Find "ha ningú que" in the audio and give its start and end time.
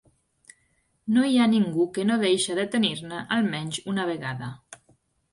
1.41-2.05